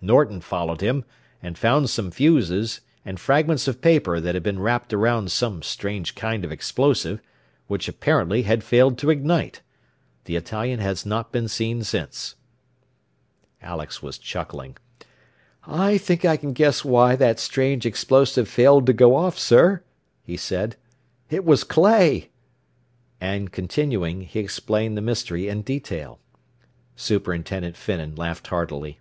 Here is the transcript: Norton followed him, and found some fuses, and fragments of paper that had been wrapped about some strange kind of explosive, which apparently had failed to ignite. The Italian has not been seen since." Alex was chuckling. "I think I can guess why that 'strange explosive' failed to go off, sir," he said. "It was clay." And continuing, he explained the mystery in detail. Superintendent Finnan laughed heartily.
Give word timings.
Norton 0.00 0.40
followed 0.40 0.80
him, 0.80 1.04
and 1.42 1.58
found 1.58 1.90
some 1.90 2.10
fuses, 2.10 2.80
and 3.04 3.20
fragments 3.20 3.68
of 3.68 3.82
paper 3.82 4.18
that 4.18 4.34
had 4.34 4.42
been 4.42 4.58
wrapped 4.58 4.94
about 4.94 5.30
some 5.30 5.60
strange 5.62 6.14
kind 6.14 6.42
of 6.42 6.50
explosive, 6.50 7.20
which 7.66 7.86
apparently 7.86 8.44
had 8.44 8.64
failed 8.64 8.96
to 8.96 9.10
ignite. 9.10 9.60
The 10.24 10.36
Italian 10.36 10.80
has 10.80 11.04
not 11.04 11.32
been 11.32 11.48
seen 11.48 11.82
since." 11.82 12.34
Alex 13.60 14.02
was 14.02 14.16
chuckling. 14.16 14.78
"I 15.66 15.98
think 15.98 16.24
I 16.24 16.38
can 16.38 16.54
guess 16.54 16.82
why 16.82 17.14
that 17.16 17.38
'strange 17.38 17.84
explosive' 17.84 18.48
failed 18.48 18.86
to 18.86 18.94
go 18.94 19.14
off, 19.14 19.38
sir," 19.38 19.82
he 20.22 20.38
said. 20.38 20.76
"It 21.28 21.44
was 21.44 21.62
clay." 21.62 22.30
And 23.20 23.52
continuing, 23.52 24.22
he 24.22 24.38
explained 24.40 24.96
the 24.96 25.02
mystery 25.02 25.46
in 25.46 25.60
detail. 25.60 26.20
Superintendent 26.96 27.76
Finnan 27.76 28.16
laughed 28.16 28.46
heartily. 28.46 28.98